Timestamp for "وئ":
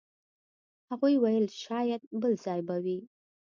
2.83-2.99